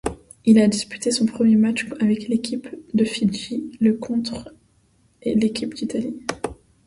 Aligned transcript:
Il 0.45 0.57
a 0.59 0.67
disputé 0.67 1.11
son 1.11 1.27
premier 1.27 1.55
match 1.57 1.87
avec 1.99 2.27
l'équipe 2.27 2.67
de 2.95 3.05
Fidji 3.05 3.77
le 3.79 3.93
contre 3.93 4.51
l'équipe 5.23 5.75
d'Italie. 5.75 6.19